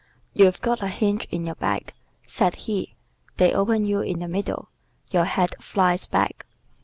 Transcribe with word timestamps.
"You've 0.33 0.59
got 0.61 0.81
a 0.81 0.87
hinge 0.87 1.27
in 1.29 1.45
your 1.45 1.53
back," 1.53 1.93
said 2.25 2.55
he, 2.55 2.95
"they 3.37 3.53
open 3.53 3.85
you 3.85 4.01
in 4.01 4.17
the 4.17 4.27
middle; 4.27 4.69
your 5.11 5.25
head 5.25 5.53
flies 5.59 6.07
back. 6.07 6.47